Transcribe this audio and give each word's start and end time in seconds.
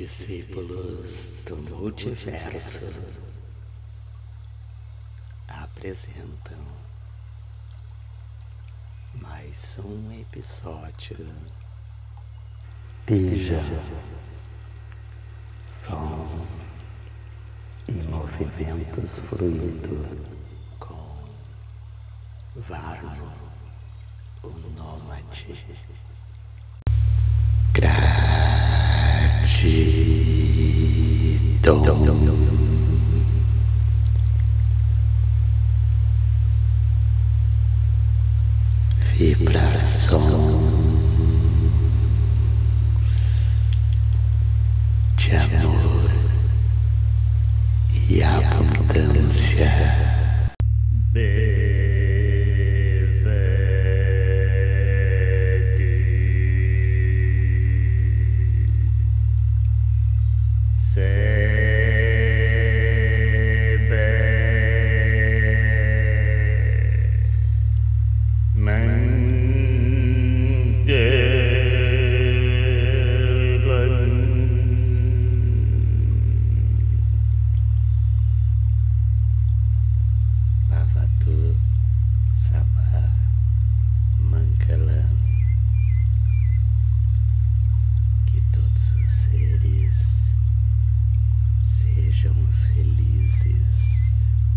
Discípulos 0.00 1.44
do 1.46 1.56
Multiverso 1.74 3.20
apresentam 5.46 6.56
mais 9.16 9.78
um 9.84 10.10
episódio 10.18 11.18
Veja 13.06 13.60
som 15.86 16.46
e 17.86 17.92
movimentos 17.92 19.18
fluindo 19.28 20.16
com 20.78 21.28
Varno, 22.56 23.34
o 24.42 24.48
Nômade. 24.48 25.66
Então. 31.62 31.82
agidão. 31.82 32.30
vibração 39.20 40.20
de 45.16 45.32
amor 45.36 46.10
e 48.08 48.22
abundância. 48.22 49.66